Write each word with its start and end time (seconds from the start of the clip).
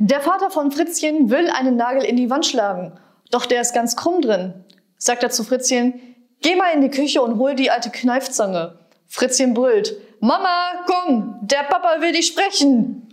Der 0.00 0.20
Vater 0.20 0.50
von 0.50 0.70
Fritzchen 0.70 1.28
will 1.28 1.50
einen 1.50 1.74
Nagel 1.74 2.04
in 2.04 2.14
die 2.14 2.30
Wand 2.30 2.46
schlagen, 2.46 2.92
doch 3.32 3.46
der 3.46 3.60
ist 3.60 3.74
ganz 3.74 3.96
krumm 3.96 4.20
drin. 4.20 4.64
Sagt 4.96 5.24
er 5.24 5.30
zu 5.30 5.42
Fritzchen, 5.42 6.00
geh 6.40 6.54
mal 6.54 6.72
in 6.72 6.82
die 6.82 6.90
Küche 6.90 7.20
und 7.20 7.36
hol 7.38 7.56
die 7.56 7.72
alte 7.72 7.90
Kneifzange. 7.90 8.78
Fritzchen 9.08 9.54
brüllt, 9.54 9.96
Mama, 10.20 10.84
komm, 10.86 11.40
der 11.42 11.64
Papa 11.64 12.00
will 12.00 12.12
dich 12.12 12.28
sprechen. 12.28 13.07